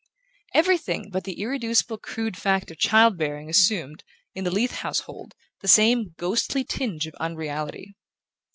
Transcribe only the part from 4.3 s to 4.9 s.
in the Leath